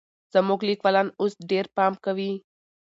زموږ 0.33 0.59
ليکوالان 0.69 1.07
اوس 1.21 1.33
ډېر 1.51 1.65
پام 1.75 1.93
کوي. 2.05 2.31